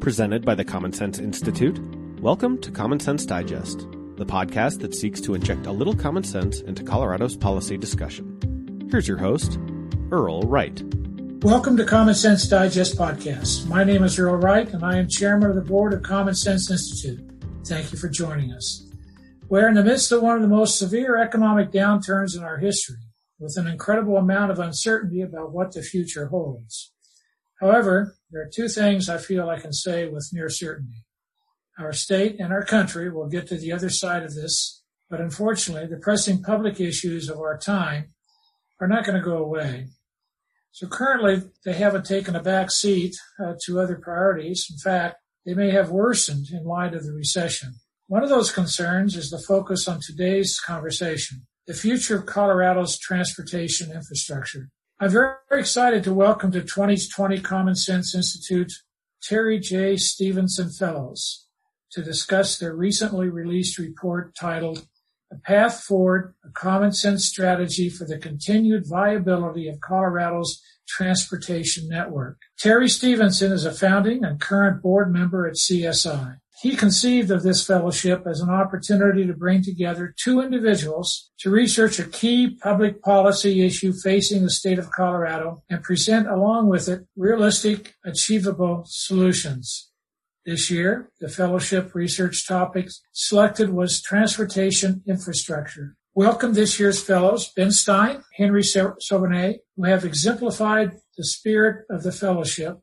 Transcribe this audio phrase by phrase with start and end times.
[0.00, 1.80] Presented by the Common Sense Institute,
[2.20, 3.80] welcome to Common Sense Digest,
[4.16, 8.88] the podcast that seeks to inject a little common sense into Colorado's policy discussion.
[8.92, 9.58] Here's your host,
[10.12, 10.80] Earl Wright.
[11.42, 13.66] Welcome to Common Sense Digest podcast.
[13.66, 16.70] My name is Earl Wright, and I am chairman of the board of Common Sense
[16.70, 17.20] Institute.
[17.66, 18.88] Thank you for joining us.
[19.48, 23.02] We're in the midst of one of the most severe economic downturns in our history,
[23.40, 26.92] with an incredible amount of uncertainty about what the future holds.
[27.60, 31.04] However, there are two things I feel I can say with near certainty.
[31.78, 35.88] Our state and our country will get to the other side of this, but unfortunately,
[35.88, 38.12] the pressing public issues of our time
[38.80, 39.88] are not going to go away.
[40.72, 44.66] So currently, they haven't taken a back seat uh, to other priorities.
[44.70, 45.16] In fact,
[45.46, 47.76] they may have worsened in light of the recession.
[48.06, 53.90] One of those concerns is the focus on today's conversation, the future of Colorado's transportation
[53.90, 54.68] infrastructure.
[55.00, 58.72] I'm very excited to welcome to 2020 Common Sense Institute
[59.22, 59.96] Terry J.
[59.96, 61.46] Stevenson Fellows
[61.92, 64.88] to discuss their recently released report titled
[65.30, 72.38] A Path Forward, a Common Sense Strategy for the Continued Viability of Colorado's Transportation Network.
[72.58, 76.38] Terry Stevenson is a founding and current board member at CSI.
[76.60, 82.00] He conceived of this fellowship as an opportunity to bring together two individuals to research
[82.00, 87.06] a key public policy issue facing the state of Colorado and present along with it
[87.14, 89.90] realistic, achievable solutions.
[90.44, 95.94] This year, the fellowship research topics selected was transportation infrastructure.
[96.12, 102.10] Welcome this year's fellows, Ben Stein, Henry Sobanet, who have exemplified the spirit of the
[102.10, 102.78] fellowship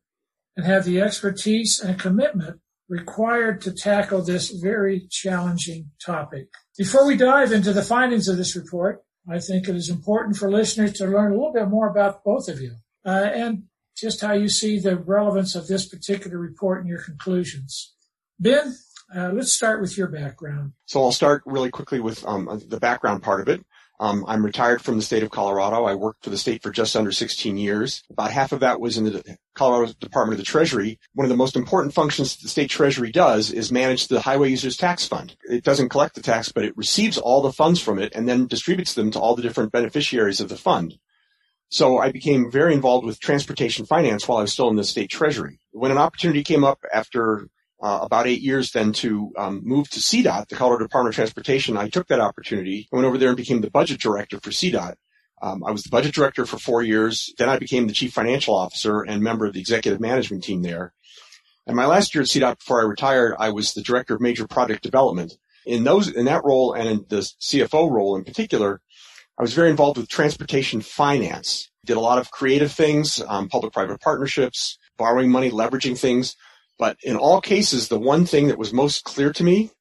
[0.56, 6.48] and have the expertise and commitment required to tackle this very challenging topic.
[6.78, 10.52] Before we dive into the findings of this report, I think it is important for
[10.52, 13.64] listeners to learn a little bit more about both of you uh, and
[13.98, 17.96] just how you see the relevance of this particular report in your conclusions.
[18.40, 18.76] Ben,
[19.16, 20.74] uh, let's start with your background.
[20.86, 23.66] So I'll start really quickly with um, the background part of it.
[24.00, 25.86] Um, I'm retired from the state of Colorado.
[25.86, 28.04] I worked for the state for just under 16 years.
[28.10, 31.00] About half of that was in the Colorado Department of the Treasury.
[31.14, 34.76] One of the most important functions the state treasury does is manage the highway users
[34.76, 35.38] tax fund.
[35.50, 38.48] It doesn't collect the tax, but it receives all the funds from it and then
[38.48, 40.96] distributes them to all the different beneficiaries of the fund.
[41.70, 45.10] So I became very involved with transportation finance while I was still in the state
[45.10, 45.60] treasury.
[45.72, 47.48] When an opportunity came up after
[47.82, 51.78] uh, about eight years then to um, move to CDOT, the Colorado Department of Transportation.
[51.78, 52.88] I took that opportunity.
[52.92, 54.96] I went over there and became the budget director for CDOT.
[55.42, 57.34] Um, I was the budget director for four years.
[57.38, 60.94] Then I became the chief financial officer and member of the executive management team there.
[61.68, 64.48] And my last year at CDOT before I retired, I was the director of major
[64.48, 65.34] project development.
[65.66, 68.82] In those, in that role and in the CFO role in particular,
[69.38, 71.70] I was very involved with transportation finance.
[71.84, 76.36] Did a lot of creative things, um, public-private partnerships, borrowing money, leveraging things.
[76.78, 79.72] But in all cases, the one thing that was most clear to me,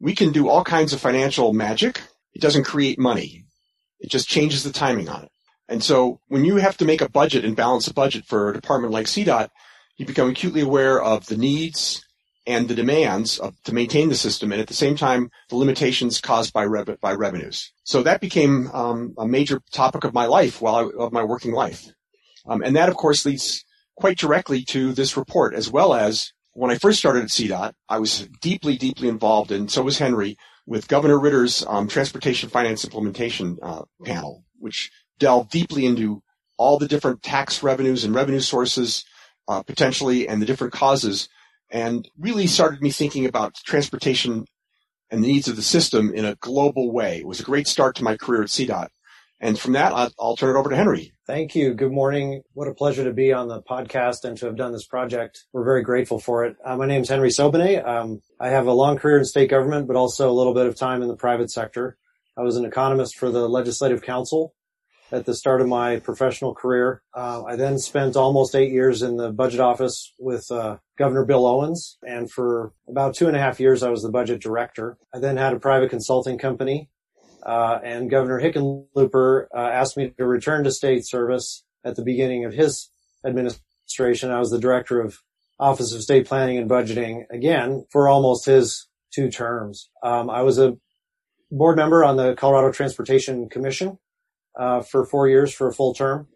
[0.00, 2.02] we can do all kinds of financial magic.
[2.34, 3.46] It doesn't create money.
[3.98, 5.30] It just changes the timing on it.
[5.68, 8.54] And so when you have to make a budget and balance a budget for a
[8.54, 9.48] department like CDOT,
[9.96, 12.04] you become acutely aware of the needs
[12.46, 16.20] and the demands of, to maintain the system, and at the same time, the limitations
[16.20, 16.66] caused by,
[17.00, 17.72] by revenues.
[17.82, 21.52] So that became um, a major topic of my life while I, of my working
[21.52, 21.84] life.
[22.48, 23.64] Um, and that, of course, leads
[23.96, 27.98] quite directly to this report, as well as when I first started at CDOT, I
[27.98, 33.58] was deeply, deeply involved, and so was Henry, with Governor Ritter's um, Transportation Finance Implementation
[33.62, 36.22] uh, panel, which delved deeply into
[36.56, 39.04] all the different tax revenues and revenue sources
[39.48, 41.28] uh, potentially and the different causes,
[41.70, 44.46] and really started me thinking about transportation
[45.10, 47.18] and the needs of the system in a global way.
[47.18, 48.88] It was a great start to my career at CDOT.
[49.40, 51.12] And from that, I'll, I'll turn it over to Henry.
[51.26, 51.74] Thank you.
[51.74, 52.42] Good morning.
[52.54, 55.44] What a pleasure to be on the podcast and to have done this project.
[55.52, 56.56] We're very grateful for it.
[56.64, 57.86] Uh, my name is Henry Sobanet.
[57.86, 60.76] Um, I have a long career in state government, but also a little bit of
[60.76, 61.98] time in the private sector.
[62.36, 64.54] I was an economist for the Legislative Council
[65.12, 67.02] at the start of my professional career.
[67.14, 71.46] Uh, I then spent almost eight years in the budget office with uh, Governor Bill
[71.46, 74.96] Owens, and for about two and a half years, I was the budget director.
[75.14, 76.88] I then had a private consulting company
[77.46, 82.44] uh, and Governor Hickenlooper uh, asked me to return to state service at the beginning
[82.44, 82.90] of his
[83.24, 84.32] administration.
[84.32, 85.20] I was the director of
[85.58, 89.88] Office of State Planning and Budgeting again for almost his two terms.
[90.02, 90.76] Um, I was a
[91.50, 93.98] board member on the Colorado Transportation Commission
[94.58, 96.26] uh, for four years for a full term,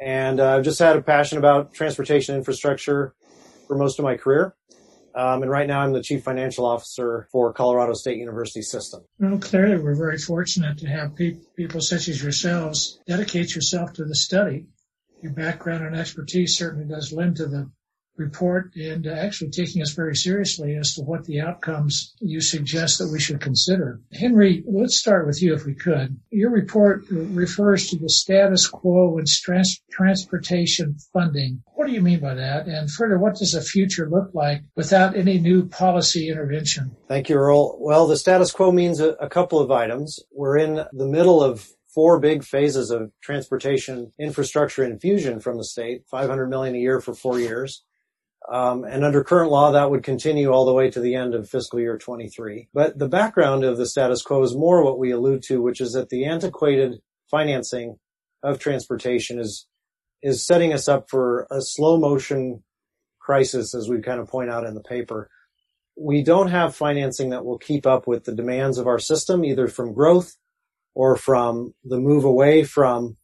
[0.00, 3.14] and I've uh, just had a passion about transportation infrastructure
[3.66, 4.54] for most of my career.
[5.14, 9.02] Um, and right now I'm the chief financial officer for Colorado State University System.
[9.18, 14.04] Well, clearly we're very fortunate to have pe- people such as yourselves dedicate yourself to
[14.04, 14.66] the study.
[15.22, 17.70] Your background and expertise certainly does lend to the
[18.16, 22.98] report and uh, actually taking us very seriously as to what the outcomes you suggest
[22.98, 24.00] that we should consider.
[24.12, 26.18] Henry, let's start with you if we could.
[26.30, 31.62] Your report refers to the status quo in trans- transportation funding.
[31.74, 32.66] What do you mean by that?
[32.66, 36.94] And further, what does the future look like without any new policy intervention?
[37.08, 37.78] Thank you, Earl.
[37.80, 40.20] Well, the status quo means a, a couple of items.
[40.30, 46.02] We're in the middle of four big phases of transportation infrastructure infusion from the state,
[46.10, 47.84] 500 million a year for four years.
[48.50, 51.48] Um, and under current law, that would continue all the way to the end of
[51.48, 52.68] fiscal year 23.
[52.74, 55.92] But the background of the status quo is more what we allude to, which is
[55.92, 57.00] that the antiquated
[57.30, 57.98] financing
[58.42, 59.66] of transportation is
[60.22, 62.62] is setting us up for a slow motion
[63.18, 65.28] crisis, as we kind of point out in the paper.
[65.96, 69.66] We don't have financing that will keep up with the demands of our system, either
[69.66, 70.36] from growth
[70.94, 73.16] or from the move away from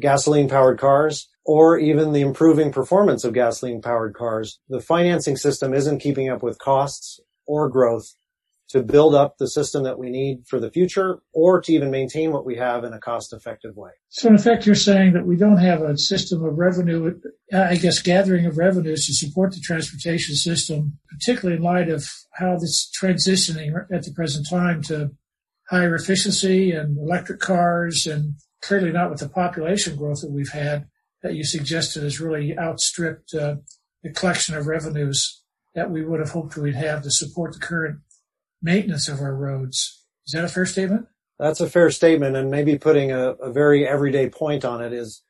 [0.00, 4.58] gasoline powered cars or even the improving performance of gasoline powered cars.
[4.68, 8.14] The financing system isn't keeping up with costs or growth
[8.68, 12.32] to build up the system that we need for the future or to even maintain
[12.32, 13.92] what we have in a cost effective way.
[14.08, 17.16] So in effect, you're saying that we don't have a system of revenue,
[17.54, 22.58] I guess gathering of revenues to support the transportation system, particularly in light of how
[22.58, 25.12] this transitioning at the present time to
[25.70, 30.88] higher efficiency and electric cars and clearly not with the population growth that we've had
[31.26, 33.56] that you suggested has really outstripped uh,
[34.04, 35.42] the collection of revenues
[35.74, 37.98] that we would have hoped we'd have to support the current
[38.62, 40.04] maintenance of our roads.
[40.24, 41.06] Is that a fair statement?
[41.38, 45.22] That's a fair statement, and maybe putting a, a very everyday point on it is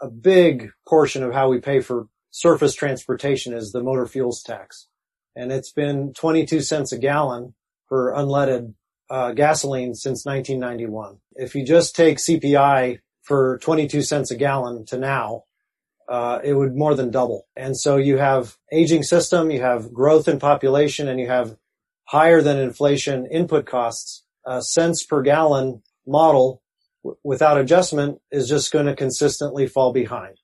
[0.00, 4.88] a big portion of how we pay for surface transportation is the motor fuels tax.
[5.34, 7.54] And it's been 22 cents a gallon
[7.88, 8.74] for unleaded
[9.08, 11.16] uh, gasoline since 1991.
[11.32, 12.98] If you just take CPI
[13.30, 15.44] for 22 cents a gallon to now,
[16.08, 17.46] uh, it would more than double.
[17.54, 21.54] And so you have aging system, you have growth in population, and you have
[22.08, 24.24] higher than inflation input costs.
[24.44, 26.60] Uh, cents per gallon model
[27.04, 30.36] w- without adjustment is just going to consistently fall behind.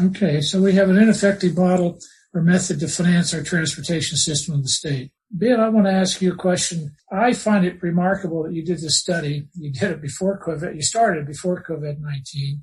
[0.00, 2.00] Okay, so we have an ineffective model
[2.34, 5.12] or method to finance our transportation system in the state.
[5.30, 6.96] Ben, I want to ask you a question.
[7.10, 9.48] I find it remarkable that you did this study.
[9.54, 10.74] You did it before COVID.
[10.74, 12.60] You started before COVID-19.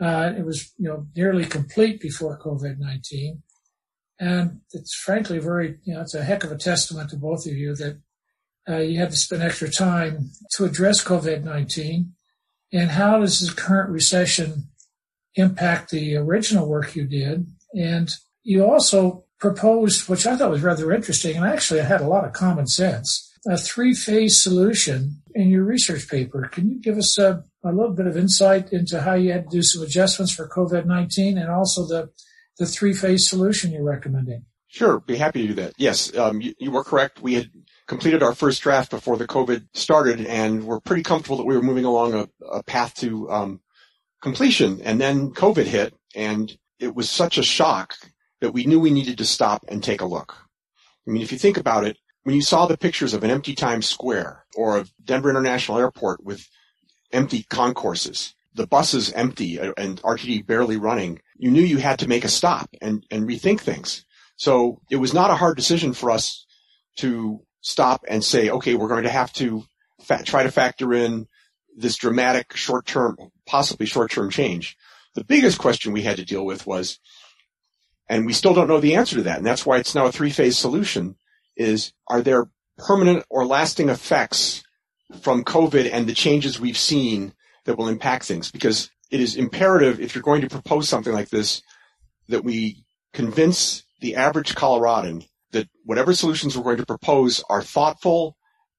[0.00, 3.40] Uh, it was, you know, nearly complete before COVID-19.
[4.18, 7.52] And it's frankly very, you know, it's a heck of a testament to both of
[7.52, 8.00] you that
[8.68, 12.10] uh, you had to spend extra time to address COVID-19.
[12.72, 14.68] And how does the current recession
[15.34, 17.46] impact the original work you did?
[17.74, 18.10] And
[18.42, 22.24] you also proposed, which I thought was rather interesting, and actually it had a lot
[22.24, 26.48] of common sense, a three-phase solution in your research paper.
[26.52, 29.56] Can you give us a, a little bit of insight into how you had to
[29.56, 32.10] do some adjustments for COVID-19 and also the,
[32.58, 34.44] the three-phase solution you're recommending?
[34.68, 35.74] Sure, be happy to do that.
[35.76, 37.20] Yes, um, you, you were correct.
[37.20, 37.50] We had
[37.88, 41.62] completed our first draft before the COVID started, and we're pretty comfortable that we were
[41.62, 43.60] moving along a, a path to um,
[44.22, 44.80] completion.
[44.82, 47.96] And then COVID hit, and it was such a shock
[48.42, 50.34] that we knew we needed to stop and take a look.
[51.06, 53.54] I mean, if you think about it, when you saw the pictures of an empty
[53.54, 56.44] Times Square or of Denver International Airport with
[57.12, 62.24] empty concourses, the buses empty and RTD barely running, you knew you had to make
[62.24, 64.04] a stop and, and rethink things.
[64.34, 66.44] So it was not a hard decision for us
[66.96, 69.62] to stop and say, okay, we're going to have to
[70.00, 71.28] fa- try to factor in
[71.76, 73.16] this dramatic short-term,
[73.46, 74.76] possibly short-term change.
[75.14, 76.98] The biggest question we had to deal with was,
[78.08, 79.38] and we still don't know the answer to that.
[79.38, 81.16] And that's why it's now a three phase solution
[81.56, 84.62] is are there permanent or lasting effects
[85.20, 88.50] from COVID and the changes we've seen that will impact things?
[88.50, 91.62] Because it is imperative if you're going to propose something like this
[92.28, 98.36] that we convince the average Coloradan that whatever solutions we're going to propose are thoughtful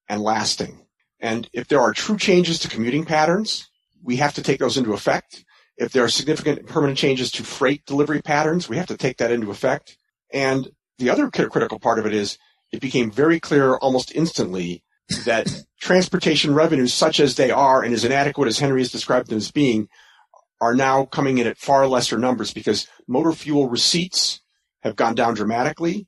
[0.10, 0.86] and lasting.
[1.20, 3.70] And if there are true changes to commuting patterns,
[4.04, 5.46] we have to take those into effect.
[5.78, 9.32] If there are significant permanent changes to freight delivery patterns, we have to take that
[9.32, 9.98] into effect.
[10.32, 12.38] And the other critical part of it is
[12.72, 14.84] it became very clear almost instantly
[15.26, 15.48] that
[15.80, 19.52] transportation revenues, such as they are and as inadequate as Henry has described them as
[19.52, 19.88] being,
[20.62, 24.42] are now coming in at far lesser numbers because motor fuel receipts
[24.82, 26.08] have gone down dramatically.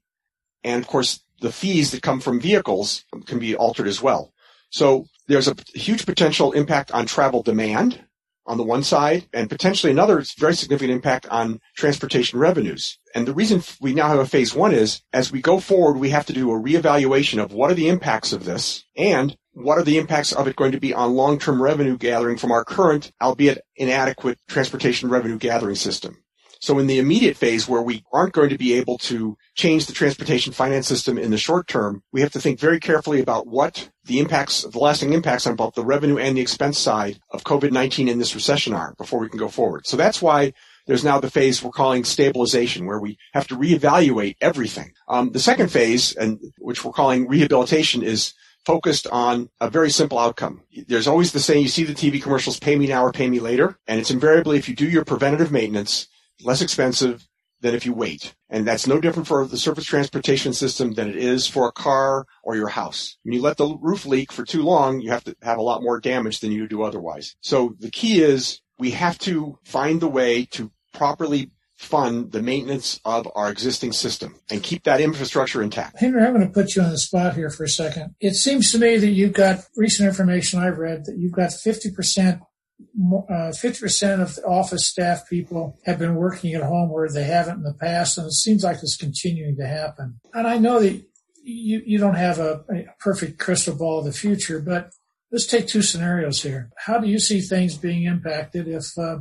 [0.64, 4.34] And of course, the fees that come from vehicles can be altered as well.
[4.70, 8.04] So there's a huge potential impact on travel demand
[8.46, 13.00] on the one side and potentially another very significant impact on transportation revenues.
[13.14, 16.10] And the reason we now have a phase one is as we go forward, we
[16.10, 19.84] have to do a reevaluation of what are the impacts of this and what are
[19.84, 23.64] the impacts of it going to be on long-term revenue gathering from our current, albeit
[23.78, 26.18] inadequate transportation revenue gathering system.
[26.60, 29.94] So in the immediate phase where we aren't going to be able to change the
[29.94, 33.90] transportation finance system in the short term, we have to think very carefully about what
[34.06, 38.08] the impacts, the lasting impacts on both the revenue and the expense side of COVID-19
[38.08, 39.88] in this recession are before we can go forward.
[39.88, 40.54] So that's why
[40.86, 44.94] there's now the phase we're calling stabilization, where we have to reevaluate everything.
[45.08, 48.34] Um, the second phase, and which we're calling rehabilitation, is
[48.66, 50.62] focused on a very simple outcome.
[50.88, 53.40] There's always the saying, you see the TV commercials, pay me now or pay me
[53.40, 53.78] later.
[53.88, 56.08] And it's invariably, if you do your preventative maintenance,
[56.42, 57.28] less expensive
[57.66, 58.36] than if you wait.
[58.50, 62.28] And that's no different for the surface transportation system than it is for a car
[62.44, 63.18] or your house.
[63.24, 65.82] When you let the roof leak for too long, you have to have a lot
[65.82, 67.36] more damage than you do otherwise.
[67.42, 73.02] So the key is we have to find the way to properly fund the maintenance
[73.04, 76.00] of our existing system and keep that infrastructure intact.
[76.00, 78.14] Henry, I'm going to put you on the spot here for a second.
[78.22, 82.42] It seems to me that you've got recent information I've read that you've got 50%
[82.80, 87.58] uh, 50% of the office staff people have been working at home where they haven't
[87.58, 90.20] in the past, and it seems like it's continuing to happen.
[90.34, 91.02] And I know that
[91.44, 94.92] you, you don't have a, a perfect crystal ball of the future, but
[95.32, 96.70] let's take two scenarios here.
[96.78, 99.20] How do you see things being impacted if uh,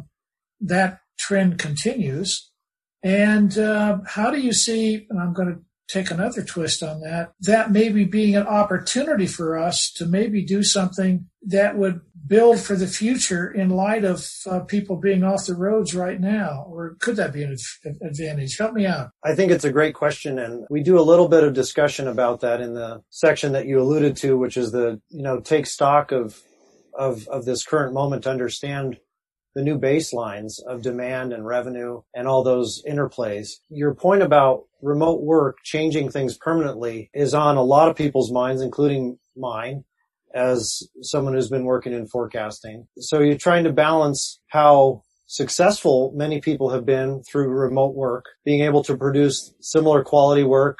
[0.61, 2.51] that trend continues?
[3.03, 7.33] And uh, how do you see, and I'm going to take another twist on that,
[7.41, 12.75] that maybe being an opportunity for us to maybe do something that would build for
[12.75, 16.65] the future in light of uh, people being off the roads right now?
[16.69, 17.57] Or could that be an
[18.03, 18.57] advantage?
[18.57, 19.11] Help me out.
[19.23, 20.39] I think it's a great question.
[20.39, 23.81] And we do a little bit of discussion about that in the section that you
[23.81, 26.41] alluded to, which is the, you know, take stock of,
[26.99, 28.99] of, of this current moment to understand
[29.55, 33.51] the new baselines of demand and revenue and all those interplays.
[33.69, 38.63] Your point about remote work changing things permanently is on a lot of people's minds,
[38.63, 39.85] including mine
[40.35, 42.89] as someone who's been working in forecasting.
[42.99, 48.63] So you're trying to balance how successful many people have been through remote work, being
[48.63, 50.79] able to produce similar quality work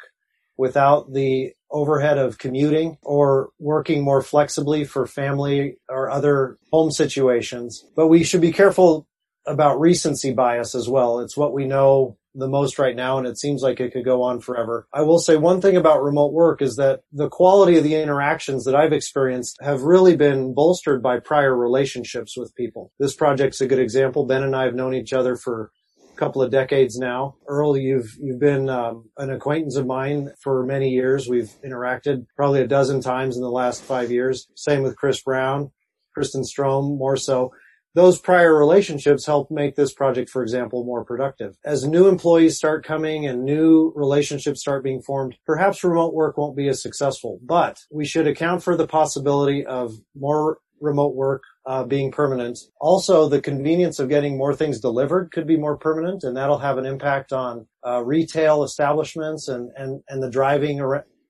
[0.57, 7.85] without the overhead of commuting or working more flexibly for family or other home situations.
[7.95, 9.07] But we should be careful
[9.45, 11.19] about recency bias as well.
[11.19, 14.21] It's what we know the most right now and it seems like it could go
[14.21, 14.87] on forever.
[14.93, 18.65] I will say one thing about remote work is that the quality of the interactions
[18.65, 22.91] that I've experienced have really been bolstered by prior relationships with people.
[22.99, 24.25] This project's a good example.
[24.25, 25.71] Ben and I have known each other for
[26.15, 27.35] couple of decades now.
[27.47, 31.27] Earl, you've you've been um, an acquaintance of mine for many years.
[31.27, 34.47] We've interacted probably a dozen times in the last five years.
[34.55, 35.71] Same with Chris Brown,
[36.17, 37.51] Kristin Strohm, more so.
[37.95, 41.55] Those prior relationships help make this project, for example, more productive.
[41.63, 46.57] As new employees start coming and new relationships start being formed, perhaps remote work won't
[46.57, 51.83] be as successful, but we should account for the possibility of more remote work uh,
[51.83, 52.59] being permanent.
[52.79, 56.77] Also, the convenience of getting more things delivered could be more permanent, and that'll have
[56.77, 60.79] an impact on uh, retail establishments and and and the driving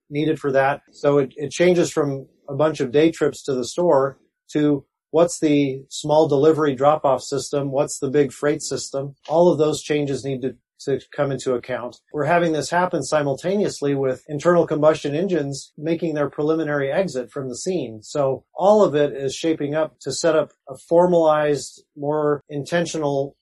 [0.09, 0.81] needed for that.
[0.91, 4.19] So it, it changes from a bunch of day trips to the store
[4.51, 9.15] to what's the small delivery drop off system, what's the big freight system.
[9.27, 11.97] All of those changes need to to come into account.
[12.13, 17.55] We're having this happen simultaneously with internal combustion engines making their preliminary exit from the
[17.55, 18.01] scene.
[18.03, 23.35] So all of it is shaping up to set up a formalized, more intentional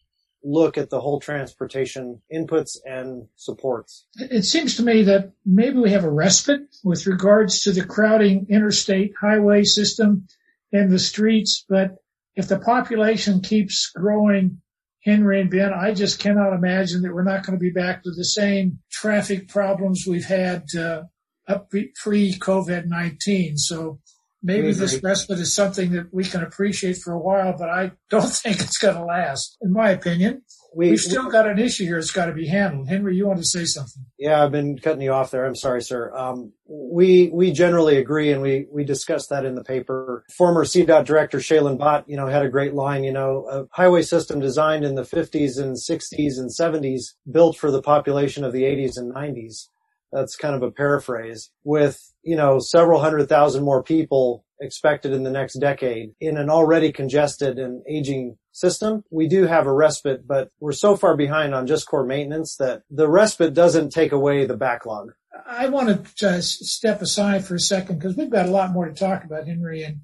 [0.43, 4.05] look at the whole transportation inputs and supports.
[4.17, 8.47] It seems to me that maybe we have a respite with regards to the crowding
[8.49, 10.27] interstate highway system
[10.73, 11.95] and the streets, but
[12.35, 14.61] if the population keeps growing
[15.03, 18.12] Henry and Ben, I just cannot imagine that we're not going to be back to
[18.12, 21.03] the same traffic problems we've had uh,
[21.48, 23.57] up pre COVID-19.
[23.57, 24.00] So
[24.41, 24.79] maybe mm-hmm.
[24.79, 28.62] this respite is something that we can appreciate for a while, but I don't think
[28.62, 30.43] it's going to last, in my opinion
[30.75, 32.88] we, have still got an issue here It's got to be handled.
[32.88, 34.06] Henry, you want to say something?
[34.18, 35.46] Yeah, I've been cutting you off there.
[35.46, 36.15] I'm sorry, sir.
[36.15, 40.24] Um, we we generally agree, and we we discussed that in the paper.
[40.36, 43.03] Former CDOT director Shailen Bhatt, you know, had a great line.
[43.03, 47.72] You know, a highway system designed in the 50s and 60s and 70s, built for
[47.72, 49.68] the population of the 80s and 90s.
[50.12, 51.51] That's kind of a paraphrase.
[51.63, 56.50] With you know several hundred thousand more people expected in the next decade in an
[56.50, 59.03] already congested and aging system.
[59.10, 62.83] We do have a respite, but we're so far behind on just core maintenance that
[62.89, 65.12] the respite doesn't take away the backlog.
[65.45, 68.86] I want to just step aside for a second because we've got a lot more
[68.86, 69.98] to talk about, Henry and,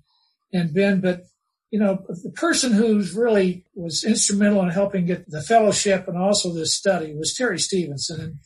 [0.51, 1.24] and Ben, but
[1.72, 6.51] you know, the person who's really was instrumental in helping get the fellowship and also
[6.51, 8.20] this study was Terry Stevenson.
[8.20, 8.39] And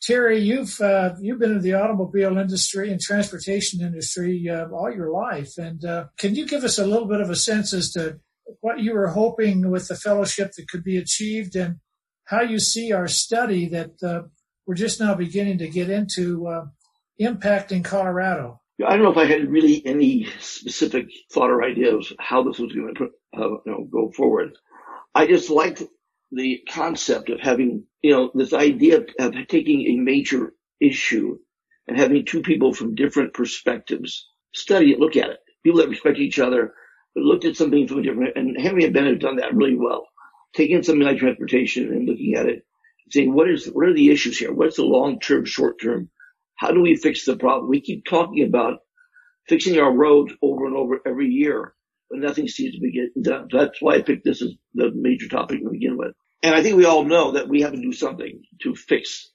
[0.00, 5.10] Terry, you've uh, you've been in the automobile industry and transportation industry uh, all your
[5.10, 8.20] life, and uh, can you give us a little bit of a sense as to
[8.60, 11.76] what you were hoping with the fellowship that could be achieved, and
[12.24, 14.22] how you see our study that uh,
[14.66, 16.64] we're just now beginning to get into uh,
[17.20, 18.60] impacting Colorado.
[18.86, 22.58] I don't know if I had really any specific thought or idea of how this
[22.58, 24.52] was going to uh, you know, go forward.
[25.14, 25.82] I just liked
[26.30, 31.38] the concept of having, you know, this idea of taking a major issue
[31.88, 35.38] and having two people from different perspectives study it, look at it.
[35.64, 36.74] People that respect each other,
[37.14, 39.76] but looked at something from a different, and Henry and Ben have done that really
[39.76, 40.06] well.
[40.54, 42.64] Taking something like transportation and looking at it,
[43.10, 44.52] saying, what is, what are the issues here?
[44.52, 46.10] What's the long term, short term?
[46.56, 47.68] How do we fix the problem?
[47.68, 48.80] We keep talking about
[49.48, 51.74] fixing our roads over and over every year,
[52.10, 53.48] but nothing seems to be getting done.
[53.52, 56.14] That's why I picked this as the major topic to begin with.
[56.42, 59.30] And I think we all know that we have to do something to fix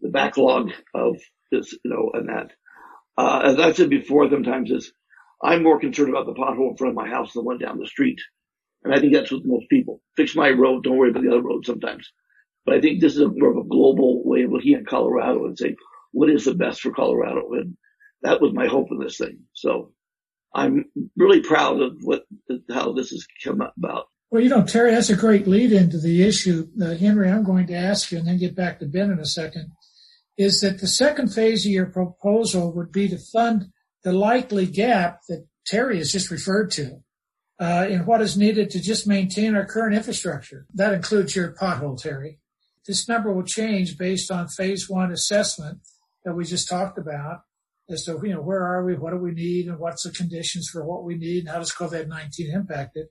[0.00, 1.16] the backlog of
[1.50, 2.52] this, you know, and that.
[3.16, 4.92] Uh, as I've said before, sometimes is
[5.42, 7.78] I'm more concerned about the pothole in front of my house than the one down
[7.78, 8.20] the street.
[8.84, 10.00] And I think that's with most people.
[10.16, 12.10] Fix my road, don't worry about the other road sometimes.
[12.64, 15.46] But I think this is a more of a global way of looking at Colorado
[15.46, 15.76] and saying,
[16.12, 17.52] what is the best for Colorado?
[17.52, 17.76] And
[18.22, 19.40] that was my hope in this thing.
[19.52, 19.92] So
[20.54, 22.24] I'm really proud of what,
[22.70, 24.06] how this has come about.
[24.30, 26.68] Well, you know, Terry, that's a great lead into the issue.
[26.80, 29.24] Uh, Henry, I'm going to ask you and then get back to Ben in a
[29.24, 29.72] second.
[30.36, 33.66] Is that the second phase of your proposal would be to fund
[34.04, 37.02] the likely gap that Terry has just referred to
[37.60, 40.66] uh, in what is needed to just maintain our current infrastructure.
[40.74, 42.38] That includes your pothole, Terry.
[42.86, 45.80] This number will change based on phase one assessment
[46.24, 47.40] that we just talked about
[47.90, 50.68] as to, you know, where are we, what do we need, and what's the conditions
[50.68, 53.10] for what we need, and how does COVID-19 impact it.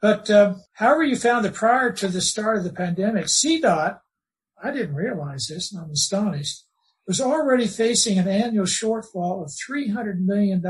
[0.00, 4.00] But um, however you found that prior to the start of the pandemic, CDOT,
[4.62, 6.64] I didn't realize this, and I'm astonished,
[7.06, 10.62] was already facing an annual shortfall of $300 million.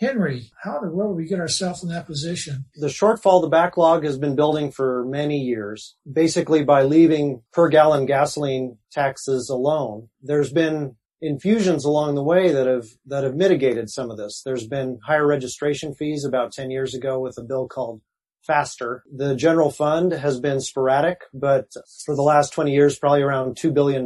[0.00, 2.64] Henry, how in the world do we get ourselves in that position?
[2.74, 8.04] The shortfall, the backlog has been building for many years, basically by leaving per gallon
[8.04, 10.08] gasoline taxes alone.
[10.20, 14.42] There's been infusions along the way that have, that have mitigated some of this.
[14.44, 18.02] There's been higher registration fees about 10 years ago with a bill called
[18.42, 19.04] faster.
[19.10, 21.68] The general fund has been sporadic, but
[22.04, 24.04] for the last 20 years, probably around $2 billion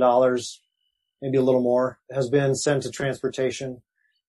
[1.23, 3.83] maybe a little more, has been sent to transportation.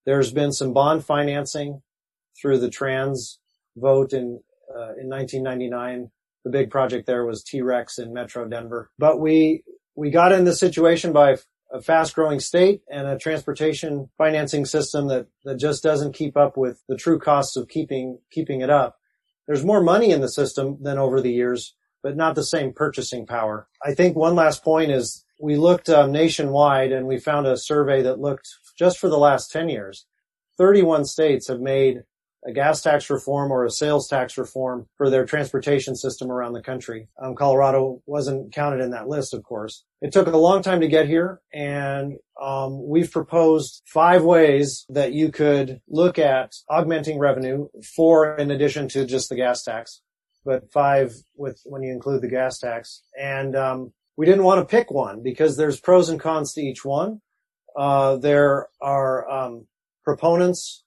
[0.06, 1.82] There's been some bond financing
[2.40, 3.40] through the trans
[3.76, 6.12] vote in uh, in 1999.
[6.46, 8.92] The big project there was T-Rex in Metro Denver.
[8.98, 9.64] But we
[9.96, 11.38] we got in this situation by
[11.72, 16.58] a fast growing state and a transportation financing system that, that just doesn't keep up
[16.58, 18.98] with the true costs of keeping keeping it up.
[19.48, 23.26] There's more money in the system than over the years, but not the same purchasing
[23.26, 23.68] power.
[23.84, 28.02] I think one last point is we looked um, nationwide and we found a survey
[28.02, 28.48] that looked
[28.78, 30.06] just for the last 10 years.
[30.58, 32.04] 31 states have made
[32.46, 36.62] a gas tax reform or a sales tax reform for their transportation system around the
[36.62, 37.10] country.
[37.22, 39.84] Um, Colorado wasn't counted in that list, of course.
[40.02, 45.14] It took a long time to get here, and um, we've proposed five ways that
[45.14, 50.02] you could look at augmenting revenue, for in addition to just the gas tax,
[50.46, 53.04] but five with when you include the gas tax.
[53.20, 56.84] And um, we didn't want to pick one because there's pros and cons to each
[56.84, 57.22] one.
[57.78, 59.66] Uh, there are um,
[60.04, 60.84] proponents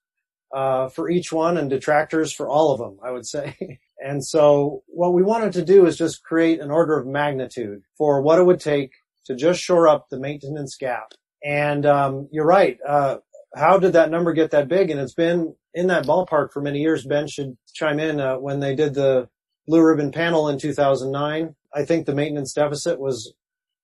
[0.55, 3.57] uh, for each one and detractors for all of them, I would say.
[3.99, 8.21] and so what we wanted to do is just create an order of magnitude for
[8.21, 8.93] what it would take
[9.25, 11.13] to just shore up the maintenance gap.
[11.43, 12.77] And um, you're right.
[12.87, 13.17] Uh,
[13.57, 14.91] how did that number get that big?
[14.91, 17.07] And it's been in that ballpark for many years.
[17.07, 19.31] Ben should chime in uh, when they did the
[19.67, 21.55] blue ribbon panel in 2009.
[21.75, 23.33] I think the maintenance deficit was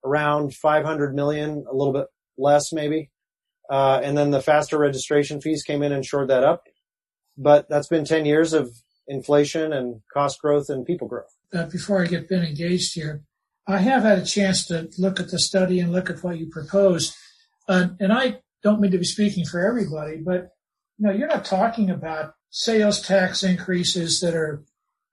[0.04, 3.10] around 500 million, a little bit less maybe.
[3.70, 6.64] Uh, and then the faster registration fees came in and shored that up.
[7.36, 8.70] But that's been 10 years of
[9.06, 11.36] inflation and cost growth and people growth.
[11.52, 13.22] Uh, before I get Ben engaged here,
[13.66, 16.48] I have had a chance to look at the study and look at what you
[16.50, 17.14] proposed.
[17.68, 20.50] Uh, and I don't mean to be speaking for everybody, but
[20.98, 24.64] you know, you're not talking about sales tax increases that are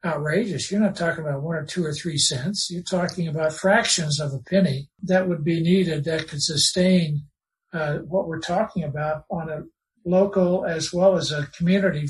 [0.05, 0.71] outrageous.
[0.71, 2.69] You're not talking about one or two or three cents.
[2.69, 7.25] You're talking about fractions of a penny that would be needed that could sustain
[7.73, 9.63] uh, what we're talking about on a
[10.05, 12.07] local as well as a community,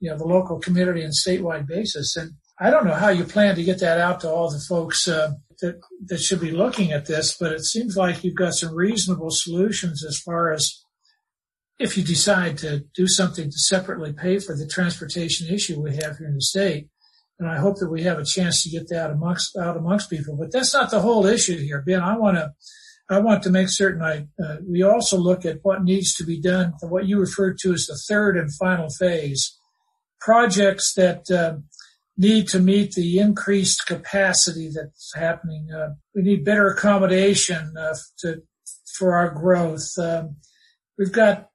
[0.00, 2.16] you know, the local community and statewide basis.
[2.16, 5.06] And I don't know how you plan to get that out to all the folks
[5.06, 8.74] uh, that that should be looking at this, but it seems like you've got some
[8.74, 10.82] reasonable solutions as far as
[11.78, 16.18] if you decide to do something to separately pay for the transportation issue we have
[16.18, 16.88] here in the state
[17.38, 20.36] and I hope that we have a chance to get that amongst out amongst people.
[20.36, 22.00] But that's not the whole issue here, Ben.
[22.00, 22.52] I want to
[23.08, 26.40] I want to make certain I uh, we also look at what needs to be
[26.40, 26.74] done.
[26.80, 29.58] What you refer to as the third and final phase
[30.20, 31.58] projects that uh,
[32.16, 35.68] need to meet the increased capacity that's happening.
[35.70, 38.42] Uh, we need better accommodation uh, to,
[38.98, 39.86] for our growth.
[39.98, 40.36] Um,
[40.98, 41.50] we've got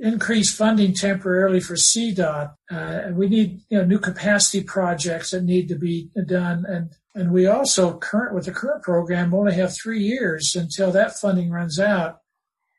[0.00, 2.54] increased funding temporarily for CDOT.
[2.70, 6.64] Uh, we need you know, new capacity projects that need to be done.
[6.66, 11.18] And, and we also current with the current program only have three years until that
[11.18, 12.18] funding runs out.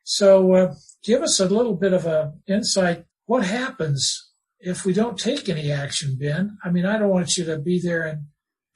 [0.03, 3.05] So uh, give us a little bit of a insight.
[3.25, 6.57] What happens if we don't take any action, Ben?
[6.63, 8.23] I mean, I don't want you to be there and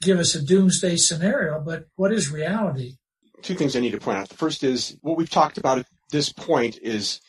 [0.01, 2.97] give us a doomsday scenario, but what is reality?
[3.41, 4.29] Two things I need to point out.
[4.29, 7.19] The first is what we've talked about at this point is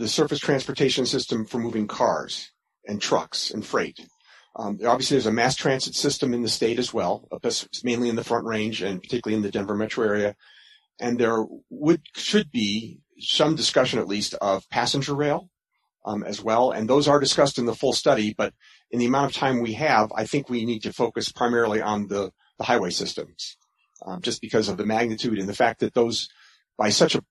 [0.00, 2.52] the surface transportation system for moving cars
[2.86, 4.00] and trucks and freight.
[4.56, 7.28] Um, obviously, there's a mass transit system in the state as well,
[7.84, 10.34] mainly in the Front Range and particularly in the Denver metro area.
[11.00, 15.50] And there would should be some discussion, at least, of passenger rail
[16.06, 16.70] um, as well.
[16.70, 18.34] And those are discussed in the full study.
[18.36, 18.54] But
[18.90, 22.08] in the amount of time we have, I think we need to focus primarily on
[22.08, 23.58] the, the highway systems,
[24.06, 26.28] um, just because of the magnitude and the fact that those,
[26.78, 27.22] by such a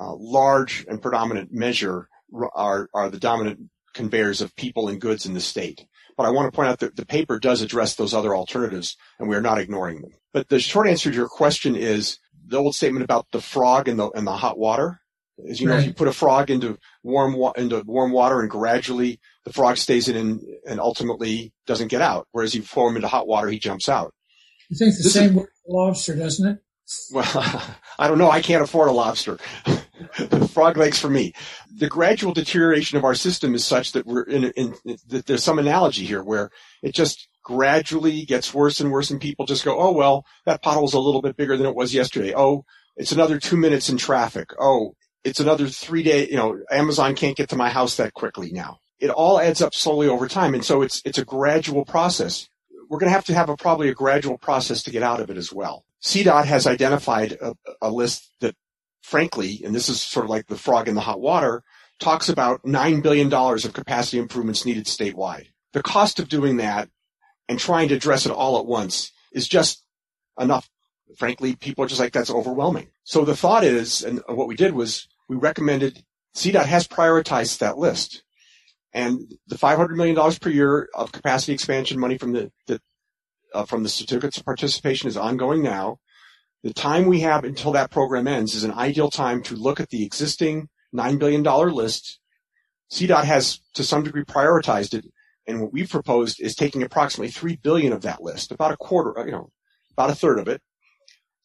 [0.00, 2.08] uh, large and predominant measure
[2.54, 3.60] are, are the dominant
[3.94, 5.86] conveyors of people and goods in the state.
[6.16, 9.28] But I want to point out that the paper does address those other alternatives and
[9.28, 10.12] we are not ignoring them.
[10.32, 13.98] But the short answer to your question is the old statement about the frog and
[13.98, 15.00] the, and the hot water.
[15.42, 18.50] Is you know, if you put a frog into warm wa- into warm water and
[18.50, 22.28] gradually the frog stays in and, and ultimately doesn't get out.
[22.32, 24.12] Whereas you throw him into hot water, he jumps out.
[24.68, 26.58] You think the this same is, lobster, doesn't it?
[27.10, 27.24] Well,
[27.98, 28.30] I don't know.
[28.30, 29.38] I can't afford a lobster.
[30.52, 31.32] Frog legs for me.
[31.74, 35.44] The gradual deterioration of our system is such that we're in, in, in, that there's
[35.44, 36.50] some analogy here where
[36.82, 40.94] it just gradually gets worse and worse and people just go, oh, well, that pothole's
[40.94, 42.34] a little bit bigger than it was yesterday.
[42.36, 42.64] Oh,
[42.96, 44.50] it's another two minutes in traffic.
[44.58, 48.52] Oh, it's another three day, you know, Amazon can't get to my house that quickly
[48.52, 48.78] now.
[48.98, 50.54] It all adds up slowly over time.
[50.54, 52.48] And so it's, it's a gradual process.
[52.88, 55.30] We're going to have to have a probably a gradual process to get out of
[55.30, 55.84] it as well.
[56.02, 58.56] CDOT has identified a, a list that
[59.00, 61.62] frankly, and this is sort of like the frog in the hot water,
[61.98, 65.48] talks about $9 billion of capacity improvements needed statewide.
[65.72, 66.88] The cost of doing that
[67.48, 69.84] and trying to address it all at once is just
[70.38, 70.68] enough.
[71.16, 72.88] Frankly, people are just like, that's overwhelming.
[73.04, 77.78] So the thought is, and what we did was we recommended CDOT has prioritized that
[77.78, 78.22] list.
[78.92, 82.80] And the $500 million per year of capacity expansion money from the, the
[83.52, 85.98] uh, from the certificates of participation is ongoing now.
[86.62, 89.88] The time we have until that program ends is an ideal time to look at
[89.88, 92.18] the existing $9 billion list.
[92.92, 95.06] CDOT has to some degree prioritized it.
[95.46, 99.14] And what we've proposed is taking approximately 3 billion of that list, about a quarter,
[99.24, 99.50] you know,
[99.92, 100.60] about a third of it,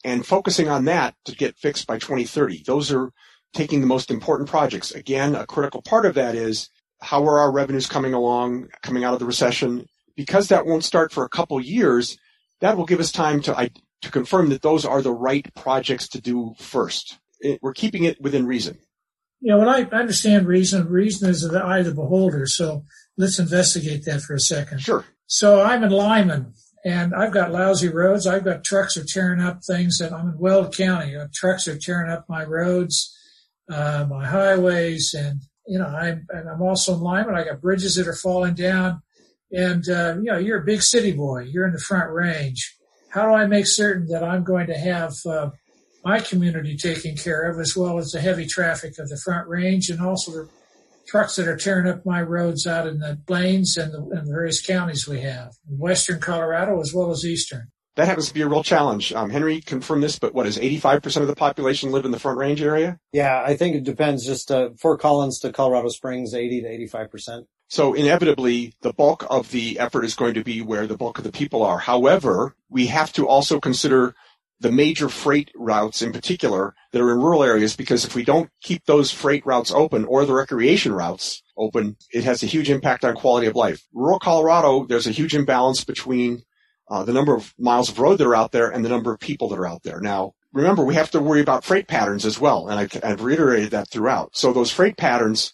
[0.03, 2.63] and focusing on that to get fixed by 2030.
[2.65, 3.11] Those are
[3.53, 4.91] taking the most important projects.
[4.91, 6.69] Again, a critical part of that is
[7.01, 9.87] how are our revenues coming along, coming out of the recession?
[10.15, 12.17] Because that won't start for a couple years,
[12.59, 13.69] that will give us time to
[14.05, 17.17] to confirm that those are the right projects to do first.
[17.39, 18.77] It, we're keeping it within reason.
[19.41, 22.47] You know, when I understand reason, reason is the eye of the beholder.
[22.47, 22.83] So
[23.17, 24.79] let's investigate that for a second.
[24.79, 25.05] Sure.
[25.27, 26.53] So I'm in Limon
[26.85, 28.27] and I've got lousy roads.
[28.27, 31.15] I've got trucks are tearing up things that I'm in Weld County.
[31.33, 33.15] Trucks are tearing up my roads,
[33.71, 37.35] uh, my highways, and you know, I'm and I'm also in Limon.
[37.35, 39.01] I got bridges that are falling down,
[39.51, 41.39] and uh, you know, you're a big city boy.
[41.39, 42.77] You're in the Front Range,
[43.15, 45.51] how do I make certain that I'm going to have uh,
[46.03, 49.89] my community taken care of as well as the heavy traffic of the Front Range
[49.89, 50.49] and also the
[51.07, 54.31] trucks that are tearing up my roads out in the plains and the, and the
[54.33, 57.71] various counties we have, in western Colorado as well as eastern.
[57.95, 59.13] That happens to be a real challenge.
[59.13, 62.37] Um, Henry confirmed this, but what is 85% of the population live in the Front
[62.37, 62.99] Range area?
[63.13, 64.25] Yeah, I think it depends.
[64.25, 67.45] Just uh, Fort Collins to Colorado Springs, 80 to 85%.
[67.67, 71.23] So inevitably, the bulk of the effort is going to be where the bulk of
[71.23, 71.79] the people are.
[71.79, 74.15] However, we have to also consider
[74.59, 78.49] the major freight routes in particular that are in rural areas because if we don't
[78.61, 83.03] keep those freight routes open or the recreation routes open, it has a huge impact
[83.03, 83.85] on quality of life.
[83.93, 86.43] Rural Colorado, there's a huge imbalance between
[86.89, 89.19] uh, the number of miles of road that are out there and the number of
[89.19, 89.99] people that are out there.
[89.99, 93.71] Now, remember, we have to worry about freight patterns as well, and I, I've reiterated
[93.71, 94.37] that throughout.
[94.37, 95.51] So those freight patterns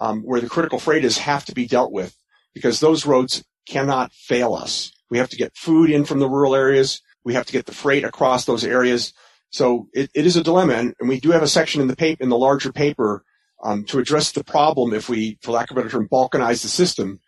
[0.00, 2.16] um, where the critical freight is have to be dealt with
[2.54, 4.92] because those roads cannot fail us.
[5.10, 7.00] We have to get food in from the rural areas.
[7.24, 9.12] We have to get the freight across those areas.
[9.50, 11.96] So it, it is a dilemma, and, and, we do have a section in the
[11.96, 13.24] paper, in the larger paper,
[13.64, 16.68] um, to address the problem if we, for lack of a better term, balkanize the
[16.68, 17.20] system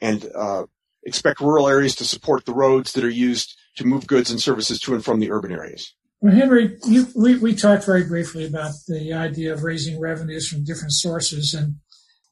[0.00, 0.64] and uh,
[1.04, 4.80] expect rural areas to support the roads that are used to move goods and services
[4.80, 5.94] to and from the urban areas.
[6.20, 10.64] Well, Henry, you, we, we talked very briefly about the idea of raising revenues from
[10.64, 11.76] different sources, and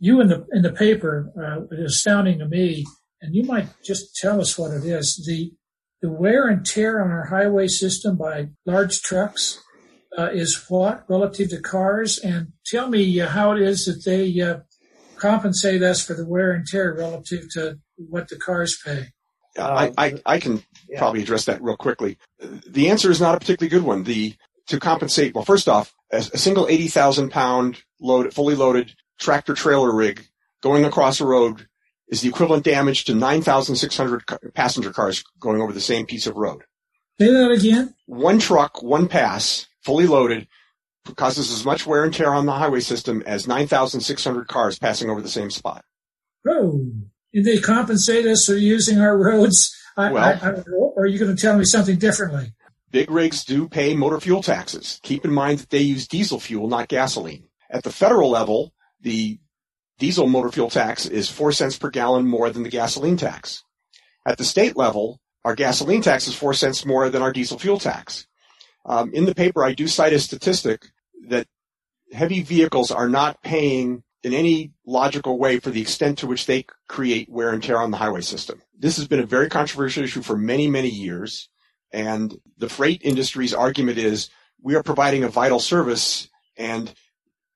[0.05, 2.85] you in the in the paper uh, it is astounding to me
[3.25, 5.25] and you might just tell us what it is.
[5.27, 5.53] The
[6.03, 9.63] the wear and tear on our highway system by large trucks
[10.19, 14.39] uh, is what relative to cars, and tell me uh, how it is that they
[14.43, 14.59] uh,
[15.17, 19.07] compensate us for the wear and tear relative to what the cars pay.
[19.57, 20.99] I, I, I can yeah.
[20.99, 22.19] probably address that real quickly.
[22.69, 24.05] The answer is not a particularly good one.
[24.05, 24.35] The
[24.67, 25.35] to compensate.
[25.35, 30.27] Well, first off, a, a single eighty thousand pound load, fully loaded tractor trailer rig
[30.63, 31.67] going across a road
[32.09, 34.25] is the equivalent damage to nine thousand six hundred
[34.55, 36.63] passenger cars going over the same piece of road.
[37.21, 37.95] Say that again.
[38.07, 40.49] One truck, one pass, fully loaded,
[41.17, 45.21] causes as much wear and tear on the highway system as 9,600 cars passing over
[45.21, 45.85] the same spot.
[46.47, 46.91] Oh,
[47.33, 49.77] did they compensate us for using our roads?
[49.97, 52.53] I, well, I, I, or are you going to tell me something differently?
[52.91, 54.99] Big rigs do pay motor fuel taxes.
[55.03, 57.49] Keep in mind that they use diesel fuel, not gasoline.
[57.71, 58.74] At the federal level,
[59.05, 59.39] the
[59.99, 63.63] diesel motor fuel tax is four cents per gallon more than the gasoline tax.
[64.27, 67.79] At the state level, our gasoline tax is four cents more than our diesel fuel
[67.79, 68.27] tax.
[68.87, 70.87] Um, in the paper, I do cite a statistic
[71.29, 71.47] that
[72.13, 76.65] heavy vehicles are not paying in any logical way for the extent to which they
[76.89, 78.63] create wear and tear on the highway system.
[78.79, 81.49] This has been a very controversial issue for many, many years.
[81.93, 84.31] And the freight industry's argument is
[84.63, 86.93] we are providing a vital service and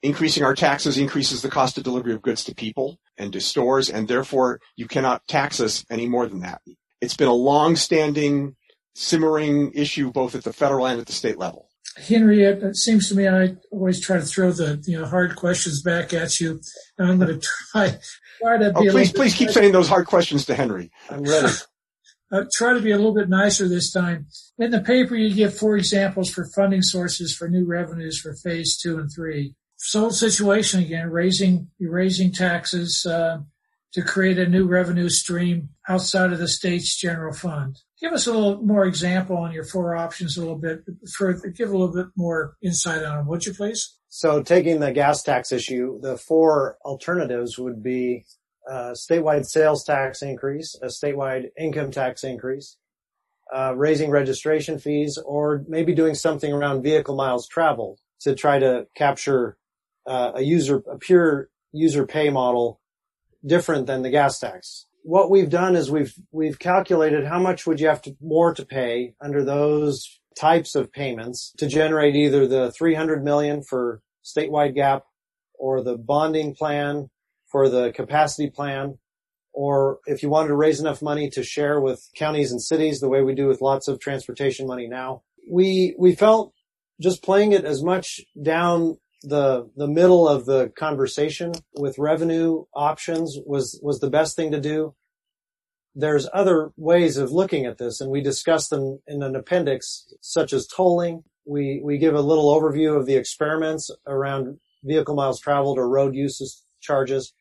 [0.03, 3.91] increasing our taxes increases the cost of delivery of goods to people and to stores.
[3.91, 6.61] And therefore you cannot tax us any more than that.
[7.01, 8.57] It's been a long standing
[8.95, 11.69] simmering issue both at the federal and at the state level.
[11.97, 15.83] Henry, it seems to me I always try to throw the you know hard questions
[15.83, 16.61] back at you,
[16.97, 17.97] and I'm going to try
[18.41, 18.89] try to be.
[18.89, 20.91] Oh, please, please keep saying those hard questions to Henry.
[21.11, 21.49] I'm ready.
[22.33, 24.27] uh, try to be a little bit nicer this time.
[24.59, 28.77] In the paper, you give four examples for funding sources for new revenues for phase
[28.77, 29.55] two and three.
[29.81, 33.39] Sole situation again, raising raising taxes uh,
[33.93, 37.79] to create a new revenue stream outside of the state's general fund.
[38.01, 40.81] Give us a little more example on your four options a little bit.
[41.17, 43.97] For, give a little bit more insight on them, would you please?
[44.09, 48.25] So taking the gas tax issue, the four alternatives would be
[48.69, 52.77] a statewide sales tax increase, a statewide income tax increase,
[53.55, 58.87] uh, raising registration fees, or maybe doing something around vehicle miles traveled to try to
[58.97, 59.57] capture
[60.09, 62.81] uh, a user, a pure user pay model
[63.45, 64.87] different than the gas tax.
[65.03, 68.65] What we've done is we've we've calculated how much would you have to more to
[68.65, 75.05] pay under those types of payments to generate either the 300 million for statewide gap
[75.59, 77.11] or the bonding plan
[77.51, 78.99] for the capacity plan
[79.53, 83.09] or if you wanted to raise enough money to share with counties and cities the
[83.09, 86.53] way we do with lots of transportation money now we we felt
[87.01, 93.37] just playing it as much down the the middle of the conversation with revenue options
[93.45, 94.95] was was the best thing to do.
[95.95, 100.53] There's other ways of looking at this, and we discuss them in an appendix, such
[100.53, 101.25] as tolling.
[101.45, 106.15] We we give a little overview of the experiments around vehicle miles traveled or road
[106.15, 107.33] uses charges.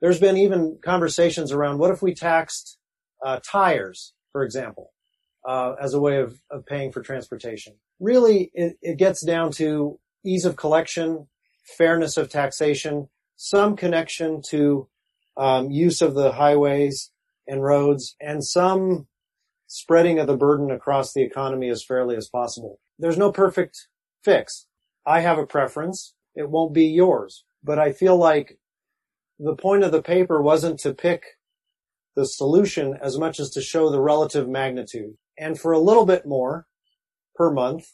[0.00, 2.78] There's been even conversations around what if we taxed
[3.24, 4.92] uh, tires, for example,
[5.46, 7.74] uh, as a way of, of paying for transportation.
[7.98, 11.28] Really, it, it gets down to ease of collection,
[11.76, 14.88] fairness of taxation, some connection to
[15.36, 17.10] um, use of the highways
[17.46, 19.06] and roads, and some
[19.66, 22.80] spreading of the burden across the economy as fairly as possible.
[22.98, 23.88] There's no perfect
[24.22, 24.66] fix.
[25.06, 26.14] I have a preference.
[26.34, 28.58] It won't be yours, but I feel like
[29.38, 31.22] the point of the paper wasn't to pick
[32.14, 35.14] the solution as much as to show the relative magnitude.
[35.38, 36.66] And for a little bit more
[37.34, 37.86] per month,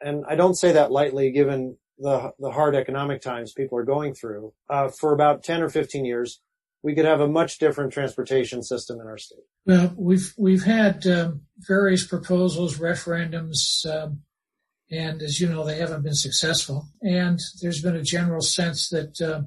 [0.00, 4.14] and I don't say that lightly given the, the hard economic times people are going
[4.14, 6.40] through, uh, for about 10 or 15 years,
[6.82, 9.44] we could have a much different transportation system in our state.
[9.66, 14.22] Well, we've, we've had um, various proposals, referendums, um,
[14.90, 16.88] and as you know, they haven't been successful.
[17.02, 19.42] And there's been a general sense that, uh,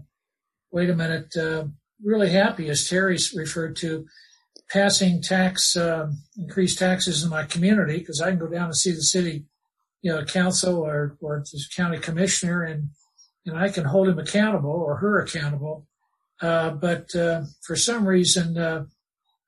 [0.71, 1.65] wait a minute, uh,
[2.03, 4.05] really happy, as Terry referred to,
[4.69, 8.91] passing tax, uh, increased taxes in my community because I can go down and see
[8.91, 9.45] the city
[10.03, 12.89] you know, council or, or the county commissioner and,
[13.45, 15.87] and I can hold him accountable or her accountable.
[16.41, 18.83] Uh, but, uh, for some reason, uh,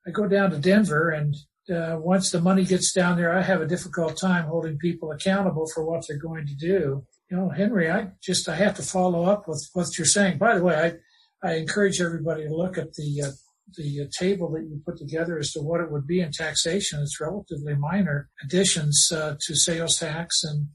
[0.06, 1.36] I go down to Denver and,
[1.68, 5.66] uh, once the money gets down there, I have a difficult time holding people accountable
[5.72, 7.04] for what they're going to do.
[7.30, 10.38] You know, Henry, I just, I have to follow up with what you're saying.
[10.38, 10.96] By the way,
[11.42, 13.30] I, I encourage everybody to look at the, uh,
[13.74, 17.00] the uh, table that you put together as to what it would be in taxation.
[17.00, 20.68] It's relatively minor additions uh, to sales tax and,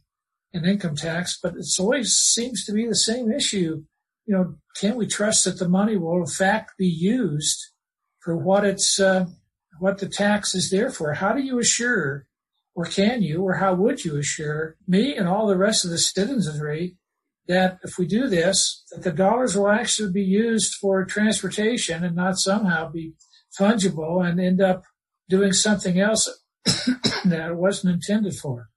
[0.53, 3.83] and income tax, but it's always seems to be the same issue.
[4.25, 7.71] You know, can we trust that the money will in fact be used
[8.21, 9.25] for what it's uh,
[9.79, 11.13] what the tax is there for.
[11.13, 12.27] How do you assure,
[12.75, 15.97] or can you, or how would you assure me and all the rest of the
[15.97, 16.97] citizenry
[17.51, 22.15] that if we do this, that the dollars will actually be used for transportation and
[22.15, 23.13] not somehow be
[23.59, 24.83] fungible and end up
[25.29, 26.29] doing something else
[27.25, 28.69] that it wasn't intended for?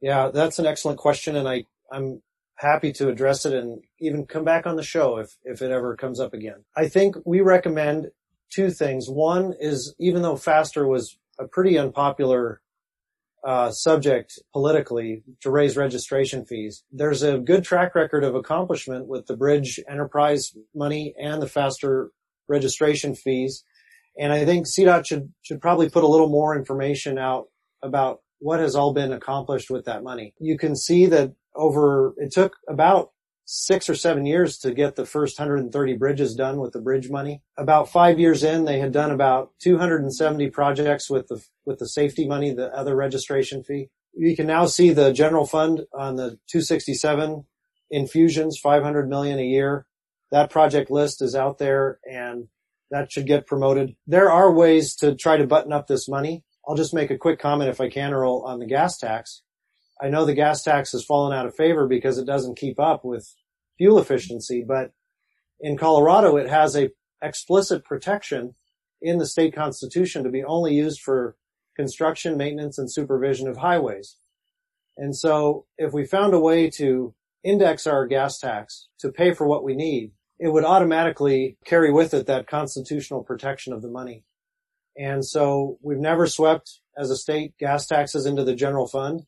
[0.00, 2.22] Yeah, that's an excellent question, and I, I'm
[2.54, 5.96] happy to address it and even come back on the show if, if it ever
[5.96, 6.64] comes up again.
[6.76, 8.12] I think we recommend
[8.54, 9.10] two things.
[9.10, 12.60] One is even though faster was a pretty unpopular
[13.46, 19.26] uh, subject politically to raise registration fees, there's a good track record of accomplishment with
[19.26, 22.10] the bridge enterprise money and the faster
[22.48, 23.62] registration fees.
[24.18, 27.44] And I think CDOT should, should probably put a little more information out
[27.82, 30.34] about what has all been accomplished with that money.
[30.40, 33.10] You can see that over, it took about
[33.46, 37.42] six or seven years to get the first 130 bridges done with the bridge money.
[37.56, 42.26] About five years in, they had done about 270 projects with the, with the safety
[42.26, 43.88] money, the other registration fee.
[44.14, 47.44] You can now see the general fund on the 267
[47.90, 49.86] infusions, 500 million a year.
[50.32, 52.48] That project list is out there and
[52.90, 53.94] that should get promoted.
[54.06, 56.44] There are ways to try to button up this money.
[56.66, 59.42] I'll just make a quick comment if I can, Earl, on the gas tax.
[60.00, 63.04] I know the gas tax has fallen out of favor because it doesn't keep up
[63.04, 63.34] with
[63.78, 64.92] fuel efficiency, but
[65.60, 66.90] in Colorado, it has a
[67.22, 68.54] explicit protection
[69.00, 71.36] in the state constitution to be only used for
[71.76, 74.16] construction, maintenance, and supervision of highways.
[74.96, 79.46] And so if we found a way to index our gas tax to pay for
[79.46, 84.24] what we need, it would automatically carry with it that constitutional protection of the money.
[84.98, 89.22] And so we've never swept as a state gas taxes into the general fund.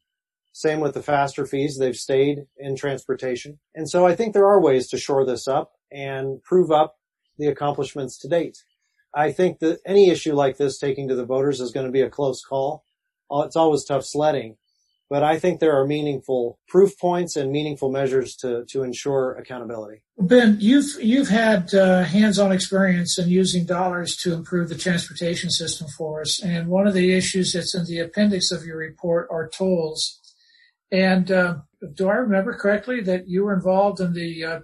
[0.53, 1.79] Same with the faster fees.
[1.79, 3.59] They've stayed in transportation.
[3.75, 6.97] And so I think there are ways to shore this up and prove up
[7.39, 8.59] the accomplishments to date.
[9.15, 12.03] I think that any issue like this taking to the voters is going to be
[12.03, 12.85] a close call.
[13.31, 14.57] It's always tough sledding,
[15.11, 20.03] but I think there are meaningful proof points and meaningful measures to, to ensure accountability.
[20.19, 25.87] Ben, you've you've had uh, hands-on experience in using dollars to improve the transportation system
[25.97, 29.49] for us, and one of the issues that's in the appendix of your report are
[29.49, 30.21] tolls.
[30.91, 31.57] And uh,
[31.95, 34.61] do I remember correctly that you were involved in the uh,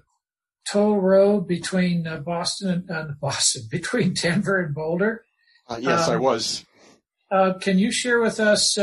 [0.67, 5.25] toll road between uh, Boston and uh, Boston, between Denver and Boulder?
[5.69, 6.65] Uh, yes, um, I was.
[7.31, 8.77] Uh, can you share with us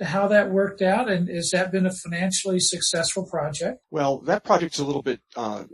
[0.00, 3.80] how that worked out, and has that been a financially successful project?
[3.90, 5.20] Well, that project's a little bit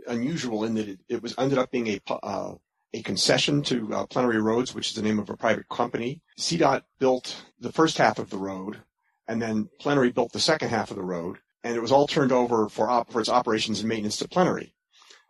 [0.07, 2.59] unusual in that it, it, was ended up being a
[2.93, 6.21] a concession to uh, Plenary Roads, which is the name of a private company.
[6.39, 8.81] CDOT built the first half of the road,
[9.29, 12.31] and then Plenary built the second half of the road, and it was all turned
[12.31, 14.73] over for, op- for its operations and maintenance to Plenary.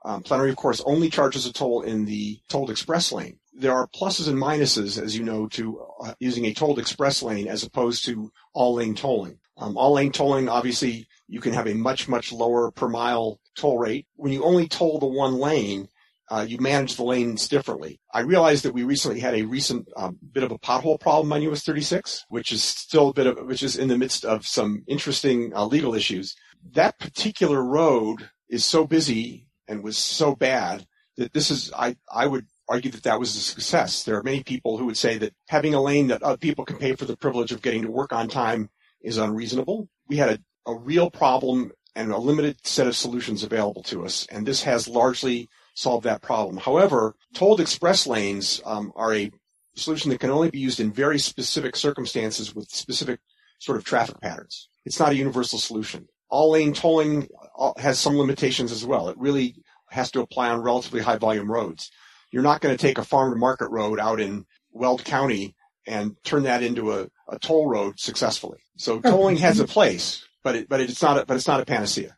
[0.05, 3.37] Um, Plenary, of course, only charges a toll in the tolled express lane.
[3.53, 7.49] There are pluses and minuses, as you know, to uh, using a tolled express lane
[7.49, 9.37] as opposed to all lane tolling.
[9.57, 13.77] Um, all lane tolling, obviously, you can have a much, much lower per mile toll
[13.77, 14.07] rate.
[14.15, 15.89] When you only toll the one lane,
[16.29, 17.99] uh, you manage the lanes differently.
[18.13, 21.41] I realized that we recently had a recent um, bit of a pothole problem on
[21.43, 24.83] US 36, which is still a bit of, which is in the midst of some
[24.87, 26.35] interesting uh, legal issues.
[26.73, 30.85] That particular road is so busy and was so bad
[31.17, 34.03] that this is, I, I would argue that that was a success.
[34.03, 36.77] There are many people who would say that having a lane that other people can
[36.77, 38.69] pay for the privilege of getting to work on time
[39.01, 39.89] is unreasonable.
[40.07, 44.27] We had a, a real problem and a limited set of solutions available to us.
[44.29, 46.57] And this has largely solve that problem.
[46.57, 49.31] However, tolled express lanes um, are a
[49.75, 53.21] solution that can only be used in very specific circumstances with specific
[53.59, 54.67] sort of traffic patterns.
[54.85, 56.09] It's not a universal solution.
[56.29, 59.07] All lane tolling uh, has some limitations as well.
[59.07, 59.55] It really
[59.89, 61.91] has to apply on relatively high volume roads.
[62.29, 65.55] You're not going to take a farm to market road out in Weld County
[65.87, 68.59] and turn that into a, a toll road successfully.
[68.77, 71.65] So tolling has a place, but it, but it's not a, but it's not a
[71.65, 72.17] panacea.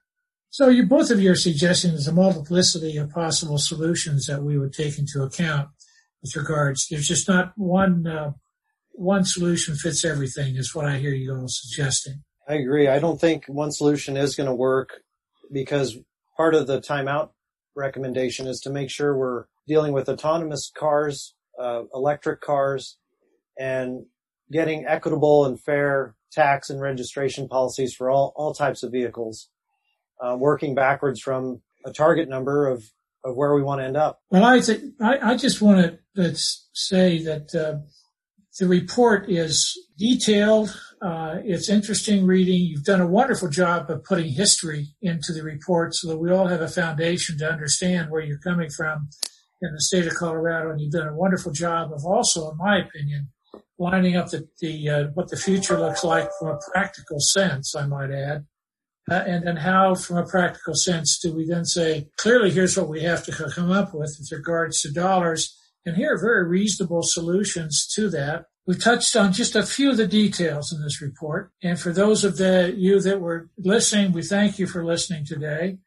[0.51, 4.57] So you, both of you are suggesting there's a multiplicity of possible solutions that we
[4.57, 5.69] would take into account
[6.21, 6.87] with regards.
[6.89, 8.31] There's just not one uh,
[8.91, 10.57] one solution fits everything.
[10.57, 12.23] Is what I hear you all suggesting.
[12.49, 12.89] I agree.
[12.89, 14.89] I don't think one solution is going to work
[15.53, 15.97] because
[16.35, 17.29] part of the timeout
[17.73, 22.97] recommendation is to make sure we're dealing with autonomous cars, uh, electric cars,
[23.57, 24.05] and
[24.51, 29.47] getting equitable and fair tax and registration policies for all, all types of vehicles
[30.21, 32.83] uh, working backwards from a target number of,
[33.23, 34.19] of where we want to end up.
[34.29, 37.85] Well, I think I, I just want to say that uh,
[38.59, 40.77] the report is detailed.
[41.01, 42.61] Uh, it's interesting reading.
[42.61, 46.47] You've done a wonderful job of putting history into the report so that we all
[46.47, 49.09] have a foundation to understand where you're coming from
[49.61, 50.69] in the state of Colorado.
[50.69, 53.29] And you've done a wonderful job of also, in my opinion,
[53.79, 57.87] lining up the, the uh, what the future looks like from a practical sense, I
[57.87, 58.45] might add.
[59.11, 62.87] Uh, and then how, from a practical sense, do we then say, clearly, here's what
[62.87, 65.53] we have to come up with with regards to dollars.
[65.85, 68.45] And here are very reasonable solutions to that.
[68.65, 71.51] We touched on just a few of the details in this report.
[71.61, 75.79] And for those of the, you that were listening, we thank you for listening today.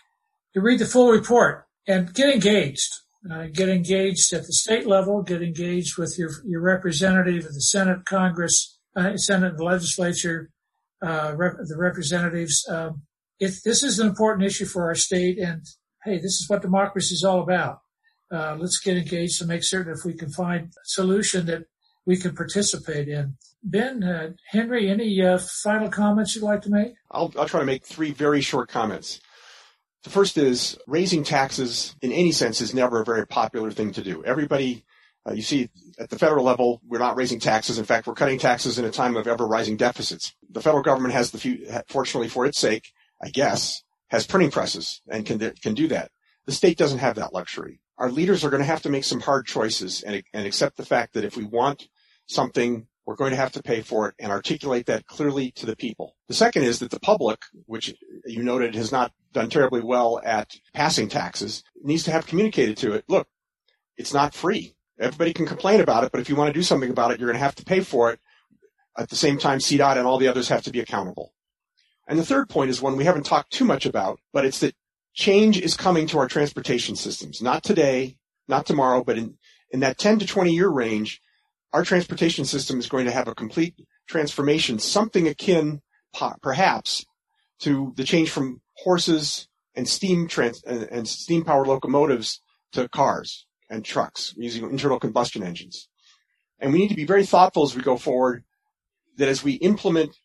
[0.53, 2.93] to read the full report and get engaged.
[3.31, 7.61] Uh, get engaged at the state level, get engaged with your, your representative of the
[7.61, 10.49] Senate, Congress, uh, Senate and legislature,
[11.05, 12.65] uh, rep- the representatives.
[12.69, 13.03] Um,
[13.39, 15.63] if this is an important issue for our state and
[16.03, 17.79] hey, this is what democracy is all about.
[18.31, 21.63] Uh, let's get engaged to make certain if we can find a solution that
[22.05, 23.35] we can participate in.
[23.63, 26.93] Ben, uh, Henry, any uh, final comments you'd like to make?
[27.11, 29.19] I'll, I'll try to make three very short comments.
[30.03, 34.03] The first is raising taxes in any sense is never a very popular thing to
[34.03, 34.23] do.
[34.23, 34.85] Everybody,
[35.27, 35.69] uh, you see
[35.99, 37.77] at the federal level, we're not raising taxes.
[37.77, 40.35] In fact, we're cutting taxes in a time of ever rising deficits.
[40.49, 42.91] The federal government has the few, fortunately for its sake,
[43.21, 46.11] I guess, has printing presses and can, can do that.
[46.45, 47.81] The state doesn't have that luxury.
[47.97, 50.85] Our leaders are going to have to make some hard choices and, and accept the
[50.85, 51.89] fact that if we want
[52.27, 55.77] something we're going to have to pay for it and articulate that clearly to the
[55.77, 56.17] people.
[56.27, 57.95] The second is that the public, which
[58.25, 62.93] you noted has not done terribly well at passing taxes, needs to have communicated to
[62.93, 63.27] it, look,
[63.95, 64.75] it's not free.
[64.99, 67.29] Everybody can complain about it, but if you want to do something about it, you're
[67.29, 68.19] going to have to pay for it.
[68.97, 71.33] At the same time, CDOT and all the others have to be accountable.
[72.07, 74.75] And the third point is one we haven't talked too much about, but it's that
[75.13, 77.41] change is coming to our transportation systems.
[77.41, 78.17] Not today,
[78.47, 79.37] not tomorrow, but in,
[79.71, 81.21] in that 10 to 20 year range,
[81.73, 83.75] our transportation system is going to have a complete
[84.07, 85.81] transformation, something akin
[86.41, 87.05] perhaps
[87.59, 92.41] to the change from horses and steam trans- and steam powered locomotives
[92.73, 95.89] to cars and trucks using internal combustion engines.
[96.59, 98.43] And we need to be very thoughtful as we go forward
[99.17, 100.15] that as we implement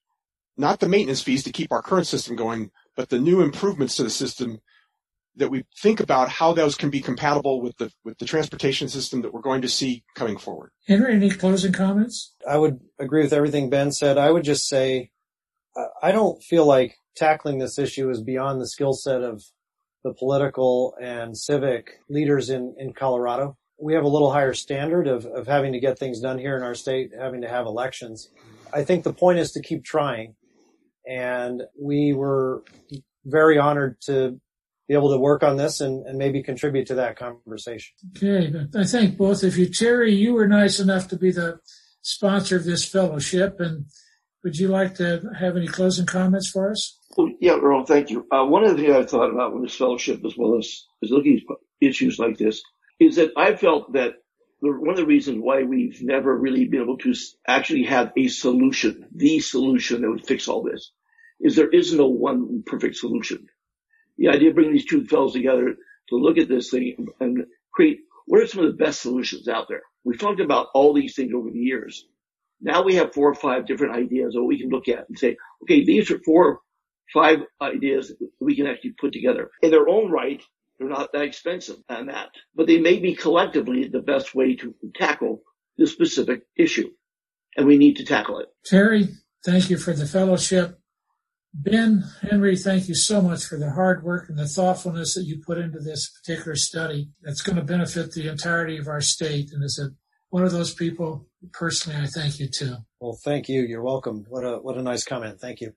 [0.56, 4.02] not the maintenance fees to keep our current system going, but the new improvements to
[4.02, 4.60] the system
[5.36, 9.22] that we think about how those can be compatible with the with the transportation system
[9.22, 10.70] that we're going to see coming forward.
[10.86, 12.34] Henry, any closing comments?
[12.48, 14.18] I would agree with everything Ben said.
[14.18, 15.10] I would just say
[16.02, 19.42] I don't feel like tackling this issue is beyond the skill set of
[20.04, 23.56] the political and civic leaders in, in Colorado.
[23.80, 26.62] We have a little higher standard of, of having to get things done here in
[26.62, 28.30] our state, having to have elections.
[28.72, 30.34] I think the point is to keep trying.
[31.06, 32.62] And we were
[33.24, 34.40] very honored to
[34.88, 37.94] be able to work on this and, and maybe contribute to that conversation.
[38.16, 38.52] Okay.
[38.76, 39.68] I thank both of you.
[39.68, 41.58] Terry, you were nice enough to be the
[42.02, 43.60] sponsor of this fellowship.
[43.60, 43.86] And
[44.44, 46.98] would you like to have any closing comments for us?
[47.40, 48.26] Yeah, Earl, thank you.
[48.30, 51.10] Uh, one of the things I've thought about with this fellowship, as well as, as
[51.10, 52.62] looking at issues like this,
[53.00, 54.14] is that I felt that
[54.62, 57.14] the, one of the reasons why we've never really been able to
[57.46, 60.92] actually have a solution, the solution that would fix all this,
[61.40, 63.48] is there is no one perfect solution
[64.18, 65.76] the idea of bringing these two fellows together
[66.08, 69.66] to look at this thing and create what are some of the best solutions out
[69.68, 69.82] there.
[70.04, 72.06] We've talked about all these things over the years.
[72.60, 75.36] Now we have four or five different ideas that we can look at and say,
[75.64, 76.60] okay, these are four,
[77.12, 79.50] five ideas we can actually put together.
[79.62, 80.42] In their own right,
[80.78, 84.56] they're not that expensive uh, and that, but they may be collectively the best way
[84.56, 85.42] to tackle
[85.78, 86.90] this specific issue.
[87.56, 88.48] And we need to tackle it.
[88.64, 89.08] Terry,
[89.44, 90.78] thank you for the fellowship.
[91.54, 95.42] Ben, Henry, thank you so much for the hard work and the thoughtfulness that you
[95.44, 97.10] put into this particular study.
[97.20, 99.52] That's going to benefit the entirety of our state.
[99.52, 99.90] And as a,
[100.30, 102.76] one of those people, personally, I thank you too.
[103.00, 103.62] Well, thank you.
[103.62, 104.24] You're welcome.
[104.30, 105.40] What a, what a nice comment.
[105.40, 105.74] Thank you.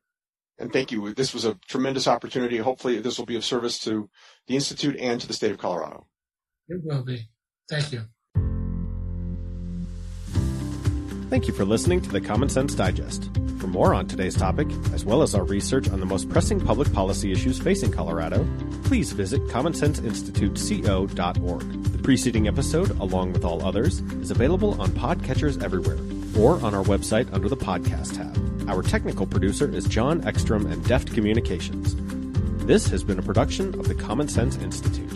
[0.57, 1.13] And thank you.
[1.13, 2.57] This was a tremendous opportunity.
[2.57, 4.09] Hopefully this will be of service to
[4.47, 6.07] the Institute and to the state of Colorado.
[6.69, 7.27] It will be.
[7.69, 8.03] Thank you.
[11.29, 13.31] Thank you for listening to the Common Sense Digest.
[13.59, 16.93] For more on today's topic, as well as our research on the most pressing public
[16.93, 18.47] policy issues facing Colorado,
[18.83, 21.83] please visit CommonSenseInstituteCO.org.
[21.83, 25.97] The preceding episode, along with all others, is available on podcatchers everywhere
[26.37, 28.69] or on our website under the podcast tab.
[28.69, 31.95] Our technical producer is John Ekstrom and Deft Communications.
[32.65, 35.14] This has been a production of the Common Sense Institute.